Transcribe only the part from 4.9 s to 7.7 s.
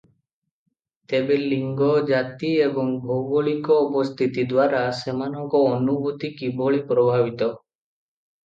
ସେମାନଙ୍କ ଅନୁଭୂତି କିଭଳି ପ୍ରଭାବିତ?